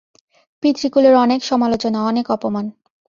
[0.63, 2.65] পিতৃকুলের অনেক সমালোচনা, অনেক অপমান!